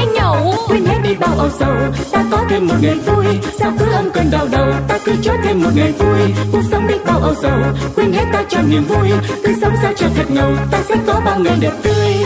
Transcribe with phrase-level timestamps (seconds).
[0.00, 1.76] nhanh nhẩu quên hết đi bao âu sầu
[2.12, 3.24] ta có thêm một ngày vui.
[3.58, 6.34] Sao cứ âm cơn đau đầu ta cứ cho thêm một ngày vui.
[6.52, 7.58] Cuộc sống đi bao âu sầu
[7.96, 9.10] quên hết ta cho niềm vui.
[9.44, 12.24] Cứ sống sao cho thật ngầu ta sẽ có bao ngày đẹp tươi.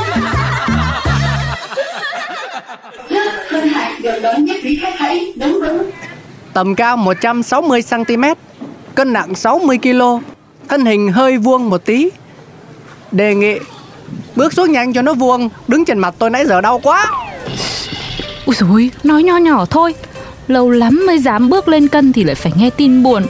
[3.08, 5.90] Lên hạt gần đến nhất vị khách thấy đúng đúng
[6.52, 8.34] Tầm cao 160cm
[8.94, 10.20] Cân nặng 60kg
[10.68, 12.10] Thân hình hơi vuông một tí.
[13.12, 13.58] Đề nghị
[14.36, 17.10] Bước xuống nhanh cho nó vuông Đứng trên mặt tôi nãy giờ đau quá
[18.46, 19.94] Ui dồi nói nho nhỏ thôi.
[20.48, 23.26] Lâu lắm mới dám bước lên cân thì lại phải nghe tin buồn.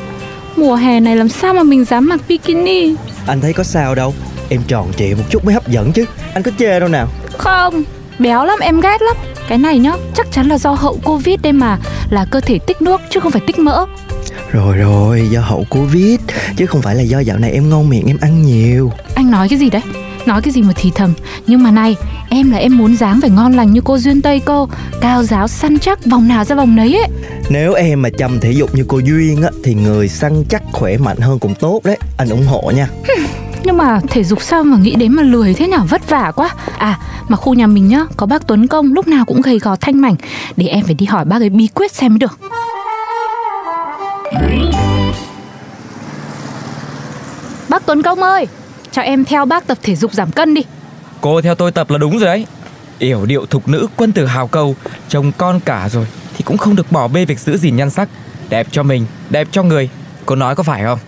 [0.56, 2.94] Mùa hè này làm sao mà mình dám mặc bikini?
[3.26, 4.14] Anh thấy có sao đâu.
[4.48, 6.04] Em tròn trịa một chút mới hấp dẫn chứ.
[6.34, 7.08] Anh có chê đâu nào.
[7.38, 7.82] Không,
[8.18, 9.16] béo lắm em ghét lắm.
[9.48, 11.78] Cái này nhá, chắc chắn là do hậu Covid đây mà.
[12.10, 13.86] Là cơ thể tích nước chứ không phải tích mỡ.
[14.52, 16.20] Rồi rồi do hậu Covid.
[16.56, 18.92] Chứ không phải là do dạo này em ngon miệng em ăn nhiều.
[19.14, 19.82] Anh nói cái gì đấy?
[20.26, 21.12] Nói cái gì mà thì thầm.
[21.46, 21.96] Nhưng mà này,
[22.30, 24.68] em là em muốn dáng phải ngon lành như cô Duyên Tây cô.
[25.00, 27.08] Cao giáo săn chắc, vòng nào ra vòng nấy ấy.
[27.50, 30.96] Nếu em mà chăm thể dục như cô Duyên á Thì người săn chắc khỏe
[30.96, 31.98] mạnh hơn cũng tốt đấy.
[32.18, 32.88] Anh ủng hộ nha.
[33.64, 35.78] Nhưng mà thể dục sao mà nghĩ đến mà lười thế nhở?
[35.88, 36.50] Vất vả quá.
[36.78, 39.76] À mà khu nhà mình nhá Có bác Tuấn Công lúc nào cũng gầy gò
[39.76, 40.16] thanh mảnh.
[40.56, 42.38] Để em phải đi hỏi bác ấy bí quyết xem mới được.
[47.68, 48.46] Bác Tuấn Công ơi
[48.94, 50.62] cho em theo bác tập thể dục giảm cân đi.
[51.20, 52.46] Cô theo tôi tập là đúng rồi đấy.
[52.98, 54.76] Yểu điệu thục nữ quân tử hào cầu
[55.08, 58.08] Chồng con cả rồi Thì cũng không được bỏ bê việc giữ gìn nhan sắc.
[58.48, 59.88] Đẹp cho mình, đẹp cho người.
[60.26, 60.98] Cô nói có phải không?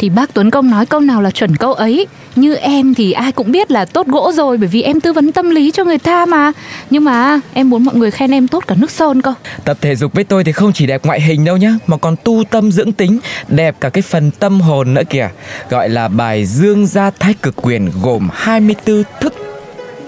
[0.00, 2.06] Thì bác Tuấn Công nói câu nào là chuẩn câu ấy.
[2.36, 5.32] Như em thì ai cũng biết là tốt gỗ rồi, Bởi vì em tư vấn
[5.32, 6.52] tâm lý cho người ta mà.
[6.90, 9.34] Nhưng mà em muốn mọi người khen em tốt cả nước sơn cơ.
[9.64, 12.16] Tập thể dục với tôi thì không chỉ đẹp ngoại hình đâu nhá, Mà còn
[12.24, 13.18] tu tâm dưỡng tính,
[13.48, 15.28] Đẹp cả cái phần tâm hồn nữa kìa.
[15.70, 19.34] Gọi là bài Dương Gia Thái Cực Quyền Gồm 24 thức.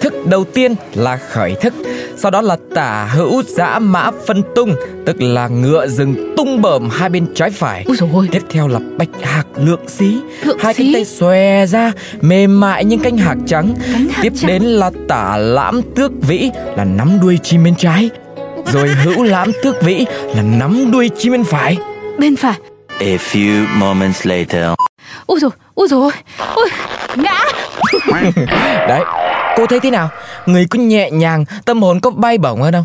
[0.01, 1.75] Thức đầu tiên là khởi thức
[2.17, 4.75] sau đó là tả hữu dã mã phân tung
[5.07, 7.85] Tức là ngựa rừng tung bờm hai bên trái phải.
[7.87, 8.29] Úi dồi ôi.
[8.33, 10.17] Tiếp theo là bạch hạc lượng xí.
[10.45, 10.85] Lượng Hai xí?
[10.85, 13.75] cánh tay xòe ra Mềm mại như cánh hạc trắng.
[13.93, 14.49] Cánh hạc Tiếp trắng.
[14.49, 18.11] đến là tả lãm tước vĩ Là nắm đuôi chim bên trái.
[18.73, 20.05] Rồi hữu lãm tước vĩ
[20.37, 21.77] Là nắm đuôi chim bên phải.
[22.19, 22.55] Bên phải.
[23.01, 24.65] A few moments later.
[25.27, 26.11] Ui rồi, ui rồi
[26.57, 26.69] Ui,
[27.17, 27.45] ngã.
[28.89, 29.03] Đấy
[29.57, 30.11] Cô thấy thế nào
[30.47, 32.85] Người cứ nhẹ nhàng Tâm hồn có bay bổng hơn không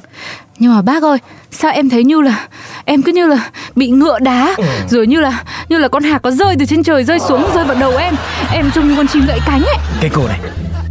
[0.60, 1.18] Nhưng mà bác ơi,
[1.52, 2.48] sao em thấy như là
[2.86, 4.56] em cứ như là bị ngựa đá
[4.90, 7.66] rồi như là như là con hạc có rơi từ trên trời rơi xuống rơi
[7.66, 8.16] vào đầu em.
[8.54, 9.76] Em trông như con chim gãy cánh ấy.
[10.02, 10.40] Cái cô này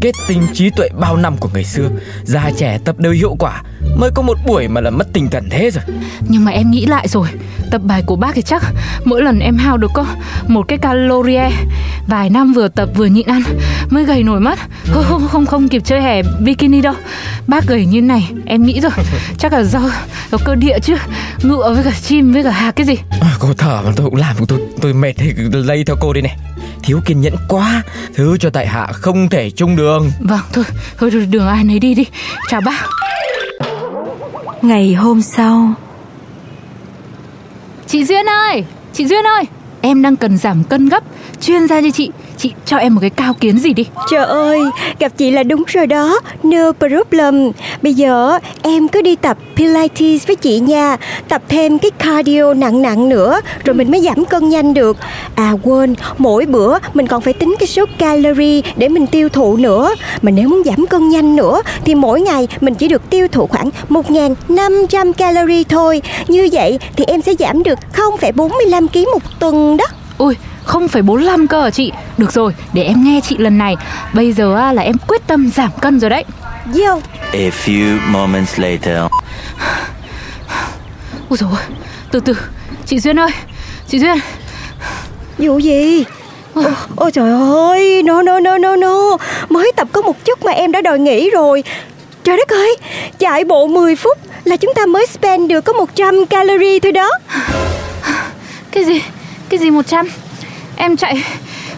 [0.00, 1.88] Kết tinh trí tuệ bao năm của người xưa
[2.25, 3.62] Già trẻ tập đều hiệu quả
[3.97, 5.84] Mới có một buổi mà là mất tinh thần thế rồi
[6.28, 7.28] Nhưng mà em nghĩ lại rồi,
[7.71, 8.62] tập bài của bác thì chắc
[9.04, 10.06] mỗi lần em hao được có
[10.49, 11.50] một cái calorie.
[12.09, 13.43] Vài năm vừa tập vừa nhịn ăn
[13.91, 14.59] mới gầy nổi mất.
[14.93, 16.94] Không không không, không kịp chơi hè bikini đâu.
[17.47, 18.93] Bác gầy như này, em nghĩ rồi.
[19.38, 19.81] Chắc là do
[20.32, 20.97] do cơ địa chứ.
[21.43, 22.97] Ngựa với cả chim với cả hạc cái gì.
[23.21, 26.22] à, Cô thở mà tôi cũng làm tôi tôi mệt thì lây theo cô đây
[26.22, 26.37] này
[26.82, 27.82] Thiếu kiên nhẫn quá
[28.15, 30.65] Thứ cho tại hạ không thể chung đường Vâng, thôi,
[30.99, 32.05] thôi thôi, đường ai nấy đi đi.
[32.50, 32.81] Chào bác.
[34.62, 35.75] Ngày hôm sau
[37.88, 39.44] Chị Duyên ơi, chị Duyên ơi,
[39.80, 41.04] em đang cần giảm cân gấp.
[41.41, 43.87] Chuyên gia như chị, chị cho em một cái cao kiến gì đi.
[44.10, 44.60] Trời ơi,
[44.98, 46.20] gặp chị là đúng rồi đó.
[46.42, 47.53] No problem.
[47.82, 50.97] Bây giờ em cứ đi tập Pilates với chị nha.
[51.28, 54.97] Tập thêm cái cardio nặng nặng nữa Rồi mình mới giảm cân nhanh được.
[55.34, 59.56] À quên, mỗi bữa mình còn phải tính cái số calorie Để mình tiêu thụ
[59.56, 59.94] nữa.
[60.23, 63.46] Mà nếu muốn giảm cân nhanh nữa Thì mỗi ngày mình chỉ được tiêu thụ
[63.46, 66.02] khoảng 1.500 calorie thôi.
[66.28, 69.84] Như vậy thì em sẽ giảm được 0,45 kg một tuần đó.
[70.19, 70.34] Ui,
[70.66, 71.92] 0,45 cơ hả chị?
[72.18, 73.76] Được rồi, để em nghe chị lần này.
[74.14, 76.24] Bây giờ á, là em quyết tâm giảm cân rồi đấy.
[76.66, 77.00] Vô
[77.32, 78.98] A few moments later.
[81.28, 81.60] Ui dồi ôi,
[82.10, 82.36] từ từ.
[82.86, 83.30] Chị Duyên ơi,
[83.88, 84.16] chị Duyên.
[85.38, 86.04] Vụ gì?
[86.54, 86.64] Ôi,
[86.96, 89.16] ôi trời ơi, no no no no no
[89.48, 91.64] Mới tập có một chút mà em đã đòi nghỉ rồi
[92.24, 92.76] Trời đất ơi,
[93.18, 97.10] chạy bộ 10 phút là chúng ta mới spend được có 100 calorie thôi đó
[98.70, 99.02] Cái gì?
[99.48, 100.08] Cái gì 100?
[100.76, 101.25] Em chạy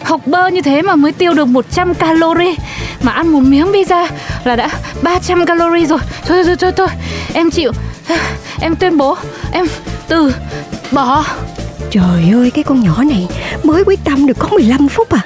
[0.03, 2.55] học bơ như thế mà mới tiêu được 100 calorie.
[3.03, 4.09] Mà ăn một miếng pizza
[4.45, 4.69] là đã
[5.03, 5.99] 300 calorie rồi.
[6.27, 6.89] Thôi thôi thôi thôi
[7.35, 7.73] Em chịu.
[8.61, 9.17] Em tuyên bố.
[9.53, 9.67] Em
[10.09, 10.33] từ
[10.93, 11.25] bỏ.
[11.91, 13.27] Trời ơi cái con nhỏ này
[13.63, 15.21] Mới quyết tâm được có 15 phút à.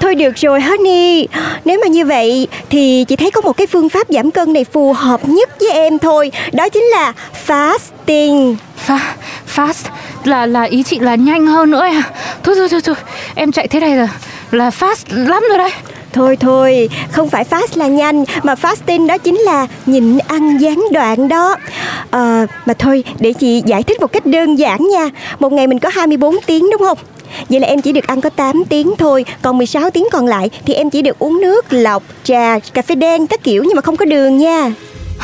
[0.00, 1.28] Thôi được rồi Honey.
[1.64, 4.64] Nếu mà như vậy Thì chị thấy có một cái phương pháp giảm cân này
[4.64, 6.32] phù hợp nhất với em thôi.
[6.52, 7.12] Đó chính là
[7.46, 8.56] fasting.
[8.86, 8.98] Fa,
[9.56, 9.88] fast
[10.26, 12.02] là là ý chị là nhanh hơn nữa à
[12.42, 12.96] Thôi thôi thôi thôi.
[13.34, 14.08] Em chạy thế này là
[14.50, 15.70] là fast lắm rồi đấy.
[16.12, 20.82] Thôi thôi, không phải fast là nhanh Mà fasting đó chính là nhịn ăn gián
[20.92, 21.56] đoạn đó.
[22.10, 25.10] À, Mà thôi, để chị giải thích một cách đơn giản nha.
[25.38, 26.98] Một ngày mình có 24 tiếng đúng không?
[27.48, 29.24] Vậy là em chỉ được ăn có 8 tiếng thôi.
[29.42, 32.94] Còn 16 tiếng còn lại Thì em chỉ được uống nước, lọc, trà, cà phê
[32.94, 34.72] đen các kiểu Nhưng mà không có đường nha.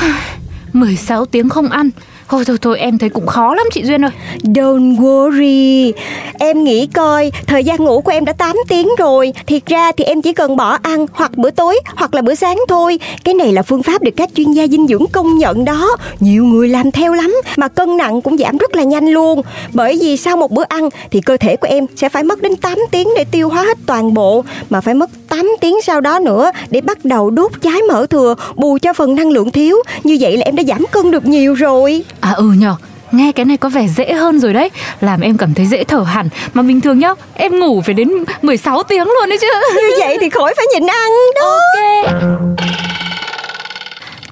[0.72, 1.90] 16 tiếng không ăn
[2.30, 4.10] Thôi thôi thôi, em thấy cũng khó lắm chị Duyên ơi.
[4.42, 5.92] Don't worry.
[6.38, 9.32] Em nghĩ coi, Thời gian ngủ của em đã 8 tiếng rồi.
[9.46, 12.58] Thiệt ra thì em chỉ cần bỏ ăn Hoặc bữa tối hoặc là bữa sáng
[12.68, 12.98] thôi.
[13.24, 15.96] Cái này là phương pháp được các chuyên gia dinh dưỡng công nhận đó.
[16.20, 19.42] Nhiều người làm theo lắm, Mà cân nặng cũng giảm rất là nhanh luôn.
[19.72, 22.56] Bởi vì sau một bữa ăn Thì cơ thể của em sẽ phải mất đến
[22.56, 26.18] 8 tiếng Để tiêu hóa hết toàn bộ, Mà phải mất 8 tiếng sau đó
[26.18, 29.76] nữa Để bắt đầu đốt cháy mỡ thừa Bù cho phần năng lượng thiếu.
[30.04, 32.04] Như vậy là em đã giảm cân được nhiều rồi.
[32.20, 32.76] À ừ nhờ.
[33.12, 34.70] Nghe cái này có vẻ dễ hơn rồi đấy.
[35.00, 36.28] Làm em cảm thấy dễ thở hẳn.
[36.54, 38.10] Mà bình thường nhá Em ngủ phải đến
[38.42, 39.46] 16 tiếng luôn đấy chứ.
[39.74, 41.58] Như vậy thì khỏi phải nhịn ăn đó.
[41.58, 42.20] Ok.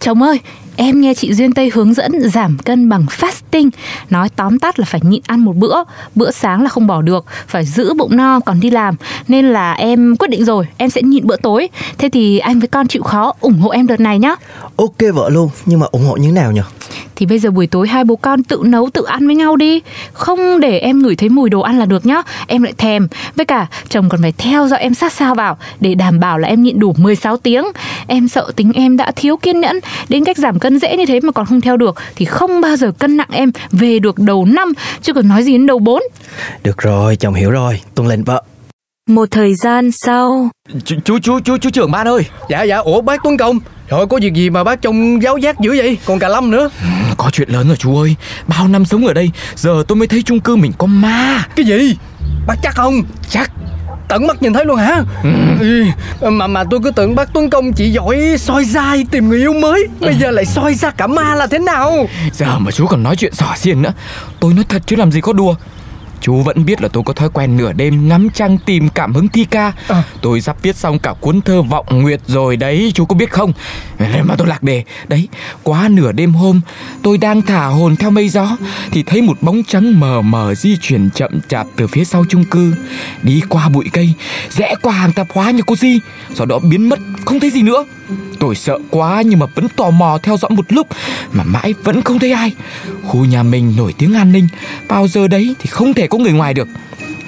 [0.01, 0.41] Chồng ơi
[0.81, 3.71] Em nghe chị Duyên Tây hướng dẫn giảm cân bằng fasting.
[4.11, 5.75] Nói tóm tắt là phải nhịn ăn một bữa.
[6.15, 8.95] Bữa sáng là không bỏ được, Phải giữ bụng no, còn đi làm.
[9.29, 11.69] Nên là em quyết định rồi, Em sẽ nhịn bữa tối.
[11.99, 14.35] Thế thì anh với con chịu khó ủng hộ em đợt này nhá.
[14.77, 16.61] Ok vợ luôn, Nhưng mà ủng hộ như thế nào nhỉ
[17.19, 19.81] thì bây giờ buổi tối hai bố con tự nấu tự ăn với nhau đi.
[20.13, 22.23] Không để em ngửi thấy mùi đồ ăn là được nhá.
[22.47, 23.09] Em lại thèm.
[23.37, 26.49] Với cả chồng còn phải theo dõi em sát sao vào Để đảm bảo là
[26.49, 27.65] em nhịn đủ 16 tiếng.
[28.07, 29.81] Em sợ tính em đã thiếu kiên nhẫn.
[30.09, 32.77] Đến cách giảm cân dễ như thế mà còn không theo được Thì không bao
[32.77, 34.73] giờ cân nặng em về được đầu năm
[35.03, 36.03] Chứ còn nói gì đến đầu 4
[36.63, 37.81] Được rồi chồng hiểu rồi.
[37.95, 38.43] Tuân lệnh vợ.
[39.09, 40.49] Một thời gian sau.
[40.85, 42.27] Chú chú chú chú, chú trưởng ban ơi.
[42.49, 43.59] Dạ dạ ủa bác Tuấn Công
[43.91, 45.99] Trời có việc gì mà bác trông giáo giác dữ vậy?
[46.05, 46.71] Còn cả Lâm nữa.
[47.17, 48.15] Có chuyện lớn rồi chú ơi.
[48.47, 51.45] Bao năm sống ở đây Giờ tôi mới thấy chung cư mình có ma.
[51.57, 51.97] Cái gì?
[52.47, 53.03] Bác chắc không?
[53.31, 53.51] Chắc.
[54.09, 55.03] Tận mắt nhìn thấy luôn hả?
[55.61, 55.85] Ừ.
[56.31, 59.53] Mà mà tôi cứ tưởng bác Tuấn Công chỉ giỏi soi dai tìm người yêu
[59.53, 59.87] mới.
[60.01, 62.09] Bây giờ lại soi ra cả ma là thế nào?
[62.33, 63.93] Giờ mà chú còn nói chuyện xỏ xiên nữa
[64.41, 65.55] Tôi nói thật chứ làm gì có đùa
[66.21, 69.29] Chú vẫn biết là tôi có thói quen nửa đêm ngắm trăng tìm cảm hứng
[69.29, 69.73] thi ca.
[69.89, 70.03] À.
[70.23, 73.53] Tôi sắp viết xong cả cuốn thơ vọng nguyệt rồi đấy Chú có biết không?
[73.99, 74.85] Nên mà tôi lạc đề.
[75.09, 75.29] Đấy
[75.63, 76.61] quá nửa đêm hôm
[77.03, 78.57] Tôi đang thả hồn theo mây gió
[78.91, 82.45] Thì thấy một bóng trắng mờ mờ di chuyển chậm chạp từ phía sau chung
[82.45, 82.75] cư.
[83.23, 84.13] Đi qua bụi cây
[84.51, 85.99] Rẽ qua hàng tạp hóa nhà cô Di
[86.35, 87.85] Sau đó biến mất không thấy gì nữa
[88.41, 90.87] Tôi sợ quá nhưng mà vẫn tò mò theo dõi một lúc
[91.33, 92.53] Mà mãi vẫn không thấy ai.
[93.05, 94.49] Khu nhà mình nổi tiếng an ninh,
[94.89, 96.69] Bao giờ đấy thì không thể có người ngoài được.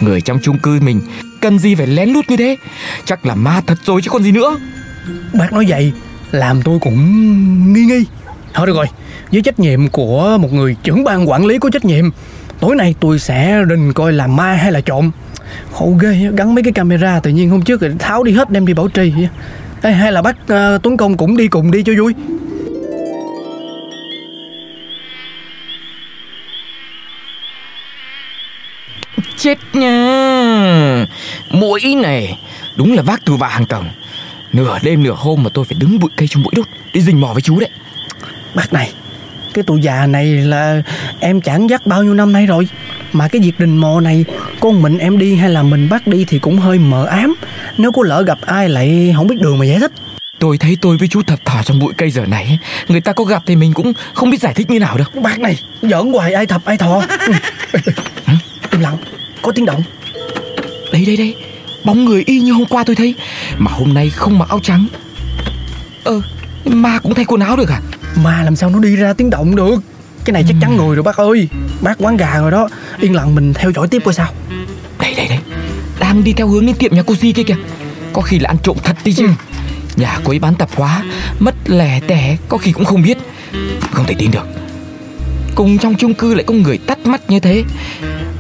[0.01, 1.01] Người trong chung cư mình
[1.41, 2.57] Cần gì phải lén lút như thế?
[3.05, 4.57] Chắc là ma thật rồi chứ còn gì nữa.
[5.33, 5.93] Bác nói vậy
[6.31, 8.05] Làm tôi cũng nghi nghi.
[8.55, 8.87] Thôi được rồi,
[9.33, 12.11] Với trách nhiệm của một người trưởng ban quản lý có trách nhiệm,
[12.61, 15.11] Tối nay tôi sẽ rình coi là ma hay là trộm.
[15.73, 18.67] Khổ ghê, gắn mấy cái camera tự nhiên hôm trước rồi tháo đi hết đem
[18.67, 19.13] đi bảo trì.
[19.83, 22.15] Ê, hay là bác uh, Tuấn Công cũng đi cùng đi cho vui.
[29.37, 31.07] Chết nha.
[31.51, 32.39] Mũi này
[32.77, 33.85] Đúng là vác từ vạ hàng tầng
[34.53, 37.21] Nửa đêm nửa hôm mà tôi phải đứng bụi cây trong mũi đốt Đi rình
[37.21, 37.71] mò với chú đấy.
[38.55, 38.93] Bác này
[39.55, 40.83] Cái tụi già này là
[41.21, 42.69] em chẳng dắt bao nhiêu năm nay rồi.
[43.13, 44.25] Mà cái việc đình mò này
[44.61, 47.35] Con mình em đi hay là mình bắt đi thì cũng hơi mờ ám.
[47.79, 49.93] Nếu có lỡ gặp ai lại không biết đường mà giải thích.
[50.39, 52.59] Tôi thấy tôi với chú thập thò trong bụi cây giờ này.
[52.89, 55.23] Người ta có gặp thì mình cũng không biết giải thích như nào đâu.
[55.23, 57.03] Bác này giỡn hoài ai thập ai thò.
[58.27, 58.33] Ừ.
[58.71, 58.97] Im lặng
[59.43, 59.83] Có tiếng động.
[60.93, 61.35] Đây đây đây.
[61.85, 63.15] Bóng người y như hôm qua tôi thấy.
[63.59, 64.87] Mà hôm nay không mặc áo trắng.
[66.05, 66.21] Ơ
[66.65, 67.81] ờ, Ma cũng thay quần áo được à
[68.23, 69.83] Ma làm sao nó đi ra tiếng động được?
[70.25, 71.49] Cái này chắc chắn người rồi bác ơi.
[71.81, 72.69] Bác quán gà rồi đó.
[72.99, 74.33] Yên lặng mình theo dõi tiếp coi sao.
[74.99, 75.39] Đây đây đây
[76.01, 77.57] Đang đi theo hướng đến tiệm nhà cô Di kia kìa.
[78.13, 79.27] Có khi là ăn trộm thật đi chứ.
[79.27, 79.33] Ừ.
[79.97, 81.03] Nhà cô ấy bán tạp hóa
[81.39, 83.19] Mất lẻ tẻ Có khi cũng không biết.
[83.91, 84.47] Không thể tin được.
[85.55, 87.65] Cùng trong chung cư lại có người tắt mắt như thế.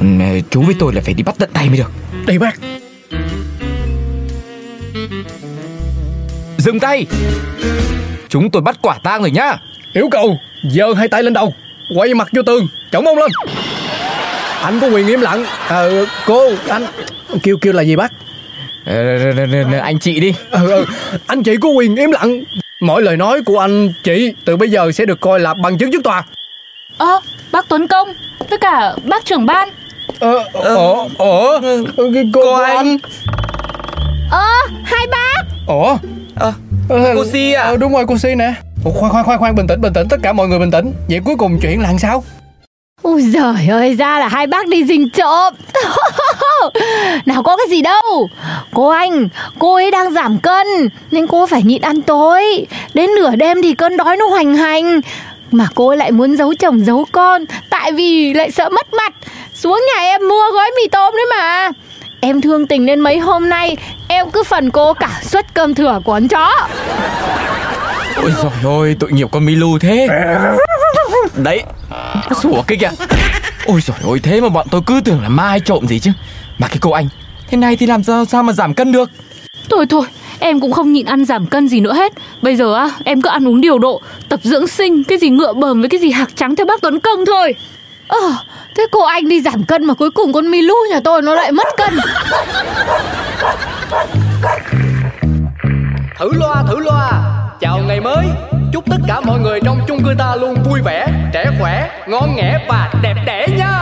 [0.00, 0.06] Ừ,
[0.50, 1.92] Chú với tôi là phải đi bắt tận tay mới được.
[2.26, 2.58] Đây bác.
[6.58, 7.06] Dừng tay
[8.30, 9.56] Chúng tôi bắt quả tang rồi nhá.
[9.92, 11.54] Yêu cầu giơ hai tay lên đầu
[11.96, 13.30] Quay mặt vô tường Chổng mông lên.
[14.62, 15.44] Anh có quyền im lặng.
[15.68, 15.84] À,
[16.26, 16.86] Cô anh
[17.42, 18.12] kêu kêu là gì bác?
[18.86, 19.18] Ờ,
[19.82, 20.34] Anh chị đi.
[20.50, 20.84] Ừ, ừ.
[21.26, 22.40] anh chị có quyền im lặng.
[22.80, 25.92] Mọi lời nói của anh chị từ bây giờ sẽ được coi là bằng chứng
[25.92, 26.24] trước tòa.
[26.98, 27.20] Ơ,
[27.52, 28.08] bác Tuấn Công,
[28.50, 29.68] tất cả bác trưởng ban.
[30.20, 31.60] ờ ủa ủa
[31.96, 32.96] cô, cô anh.
[34.30, 34.46] Ơ,
[34.84, 35.42] hai bác.
[35.66, 35.84] Ủa?
[35.86, 35.96] Ờ,
[36.36, 36.52] Ờ,
[36.90, 37.62] cô Si à?
[37.62, 38.54] ờ, đúng rồi cô Si nè.
[38.84, 40.92] Ủa, khoan khoan khoan khoan bình tĩnh bình tĩnh tất cả mọi người bình tĩnh.
[41.08, 42.24] Vậy cuối cùng chuyện là làm sao?
[43.02, 45.54] Ôi giời ơi, ra là hai bác đi rình trộm.
[47.26, 48.28] Nào có cái gì đâu.
[48.74, 49.28] Cô anh,
[49.58, 50.66] cô ấy đang giảm cân
[51.10, 52.66] Nên cô phải nhịn ăn tối.
[52.94, 55.00] Đến nửa đêm thì cơn đói nó hoành hành.
[55.50, 59.12] Mà cô ấy lại muốn giấu chồng giấu con Tại vì lại sợ mất mặt.
[59.54, 61.70] Xuống nhà em mua gói mì tôm đấy mà
[62.20, 63.76] Em thương tình nên mấy hôm nay
[64.08, 66.68] Em cứ phần cô cả suất cơm thừa của con chó.
[68.16, 70.08] Ôi giời ơi, tội nghiệp con Milu thế.
[71.36, 71.62] Đấy,
[72.30, 72.90] nó sủa kia kìa.
[73.66, 76.10] Ôi giời ơi, thế mà bọn tôi cứ tưởng là ma hay trộm gì chứ.
[76.58, 77.08] Mà cái cô anh
[77.50, 79.10] Thế này thì làm sao sao mà giảm cân được?
[79.70, 80.06] Thôi thôi,
[80.38, 82.12] em cũng không nhịn ăn giảm cân gì nữa hết.
[82.42, 85.52] Bây giờ á, em cứ ăn uống điều độ, tập dưỡng sinh, cái gì ngựa
[85.52, 87.54] bờm với cái gì hạc trắng theo bác Tuấn Công thôi.
[88.10, 88.18] Ờ,
[88.76, 91.52] thế cô anh đi giảm cân mà cuối cùng con Milu nhà tôi nó lại
[91.52, 91.98] mất cân.
[96.18, 97.10] Thử loa thử loa.
[97.60, 98.26] Chào ngày mới.
[98.72, 102.36] Chúc tất cả mọi người trong chung cư ta luôn vui vẻ trẻ khỏe ngon
[102.36, 103.80] nghẻ và đẹp đẽ nha.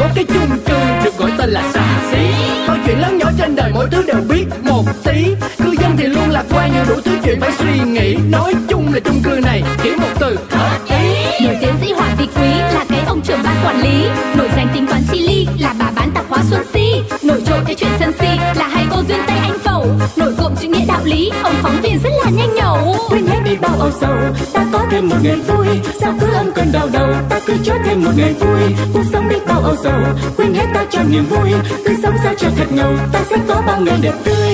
[0.00, 2.18] Có cái chung cư được gọi tên là xà xí.
[2.66, 5.34] Mọi chuyện lớn nhỏ trên đời mỗi thứ đều biết một tí.
[5.58, 8.16] cư dân thì luôn lạc quan nhiều đủ thứ chuyện phải suy nghĩ.
[8.30, 10.38] Nói chung là chung cư này chỉ một từ.
[10.50, 11.46] Hợp ý.
[11.46, 14.08] Nổi tiến sĩ Hoàng Vị Quý là cái ông trưởng ban quản lý.
[14.36, 17.02] Nổi danh tính toán chi ly là bà bán tạp hóa Xuân Si.
[17.22, 19.86] Nổi trội cái chuyện sân si là hai cô duyên Tây Anh Phẩu.
[20.16, 22.96] Nổi cộm chữ nghĩa đạo lý, ông phóng viên rất là nhanh nhẩu.
[23.10, 24.16] Quên hết đi bao âu sầu
[24.52, 25.66] ta có thêm một ngày vui.
[26.00, 28.60] Sao cứ âm cơn đau đầu ta cứ cho thêm một ngày vui.
[28.92, 30.00] Cuộc sống đi bao âu sầu
[30.36, 31.50] quên hết ta cho niềm vui.
[31.84, 34.47] Cứ sống sao cho thật ngầu ta sẽ có bao ngày đẹp tươi